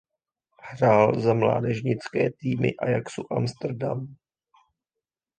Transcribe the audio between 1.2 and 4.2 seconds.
za mládežnické týmy Ajaxu Amsterdam.